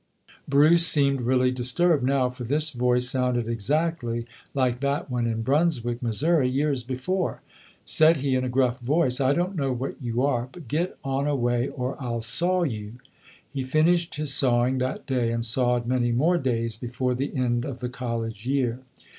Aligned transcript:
Bruce 0.47 0.87
seemed 0.87 1.21
really 1.21 1.51
disturbed 1.51 2.03
now, 2.03 2.27
for 2.27 2.43
this 2.43 2.71
voice 2.71 3.07
sounded 3.07 3.47
exactly 3.47 4.25
like 4.55 4.79
that 4.79 5.11
one 5.11 5.27
in 5.27 5.43
Brunswick, 5.43 6.01
Missouri, 6.01 6.49
years 6.49 6.81
before. 6.81 7.41
Said 7.85 8.17
he 8.17 8.33
in 8.33 8.43
a 8.43 8.49
gruff 8.49 8.79
voice, 8.79 9.21
"I 9.21 9.33
don't 9.33 9.55
know 9.55 9.71
what 9.71 10.01
you 10.01 10.23
are, 10.23 10.49
but 10.51 10.67
get 10.67 10.97
on 11.03 11.27
away 11.27 11.67
or 11.67 11.89
120] 11.89 11.93
UNSUNG 11.93 12.09
HEROES 12.09 12.15
I'll 12.15 12.21
saw 12.23 12.63
you". 12.63 12.93
He 13.53 13.63
finished 13.63 14.15
his 14.15 14.33
sawing 14.33 14.79
that 14.79 15.05
day 15.05 15.31
and 15.31 15.45
sawed 15.45 15.85
many 15.85 16.11
more 16.11 16.39
days 16.39 16.77
before 16.77 17.13
the 17.13 17.35
end 17.35 17.63
of 17.63 17.79
the 17.79 17.87
college 17.89 18.47
year. 18.47 18.79